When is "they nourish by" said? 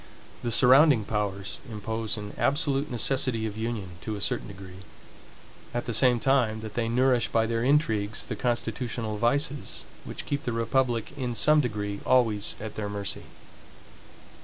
6.73-7.45